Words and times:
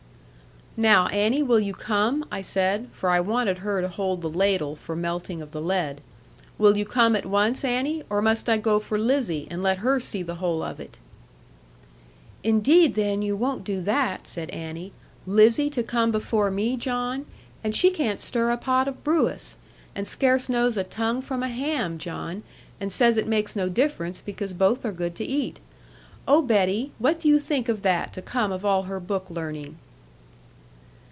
'Now, 0.77 1.07
Annie, 1.07 1.43
will 1.43 1.59
you 1.59 1.73
come?' 1.73 2.23
I 2.31 2.41
said, 2.41 2.87
for 2.93 3.09
I 3.09 3.19
wanted 3.19 3.57
her 3.57 3.81
to 3.81 3.89
hold 3.89 4.21
the 4.21 4.29
ladle 4.29 4.77
for 4.77 4.95
melting 4.95 5.41
of 5.41 5.51
the 5.51 5.61
lead; 5.61 5.99
'will 6.57 6.77
you 6.77 6.85
come 6.85 7.13
at 7.13 7.25
once, 7.25 7.65
Annie? 7.65 8.03
or 8.09 8.21
must 8.21 8.47
I 8.47 8.57
go 8.57 8.79
for 8.79 8.97
Lizzie, 8.97 9.47
and 9.51 9.61
let 9.61 9.79
her 9.79 9.99
see 9.99 10.23
the 10.23 10.35
whole 10.35 10.63
of 10.63 10.79
it?' 10.79 10.97
'Indeed, 12.45 12.95
then, 12.95 13.21
you 13.21 13.35
won't 13.35 13.65
do 13.65 13.81
that,' 13.81 14.25
said 14.25 14.49
Annie; 14.51 14.93
'Lizzie 15.27 15.69
to 15.71 15.83
come 15.83 16.09
before 16.09 16.49
me, 16.49 16.77
John; 16.77 17.25
and 17.65 17.75
she 17.75 17.89
can't 17.91 18.21
stir 18.21 18.49
a 18.49 18.55
pot 18.57 18.87
of 18.87 19.03
brewis, 19.03 19.57
and 19.93 20.07
scarce 20.07 20.47
knows 20.47 20.77
a 20.77 20.85
tongue 20.85 21.21
from 21.21 21.43
a 21.43 21.49
ham, 21.49 21.97
John, 21.97 22.43
and 22.79 22.93
says 22.93 23.17
it 23.17 23.27
makes 23.27 23.57
no 23.57 23.67
difference, 23.67 24.21
because 24.21 24.53
both 24.53 24.85
are 24.85 24.93
good 24.93 25.15
to 25.15 25.25
eat! 25.25 25.59
Oh, 26.29 26.41
Betty, 26.41 26.93
what 26.97 27.19
do 27.19 27.27
you 27.27 27.39
think 27.39 27.67
of 27.67 27.81
that 27.81 28.13
to 28.13 28.21
come 28.21 28.53
of 28.53 28.63
all 28.63 28.83
her 28.83 29.01
book 29.01 29.29
learning?' 29.29 29.77